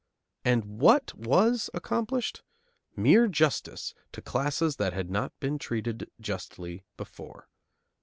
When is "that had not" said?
4.77-5.39